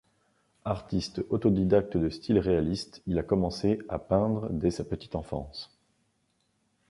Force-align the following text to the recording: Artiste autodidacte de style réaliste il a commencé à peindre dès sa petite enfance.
Artiste 0.65 1.23
autodidacte 1.29 1.95
de 1.99 2.09
style 2.09 2.39
réaliste 2.39 3.03
il 3.05 3.19
a 3.19 3.21
commencé 3.21 3.77
à 3.87 3.99
peindre 3.99 4.49
dès 4.49 4.71
sa 4.71 4.83
petite 4.83 5.13
enfance. 5.13 5.77